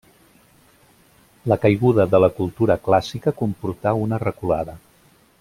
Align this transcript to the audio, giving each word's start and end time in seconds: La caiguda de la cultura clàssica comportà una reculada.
La 1.53 1.57
caiguda 1.65 2.07
de 2.15 2.21
la 2.25 2.31
cultura 2.39 2.79
clàssica 2.89 3.35
comportà 3.43 3.95
una 4.07 4.21
reculada. 4.27 4.79